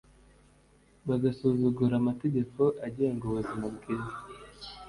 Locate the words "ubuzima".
3.25-3.65